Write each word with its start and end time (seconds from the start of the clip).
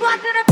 One 0.00 0.18
to 0.18 0.44
the 0.46 0.51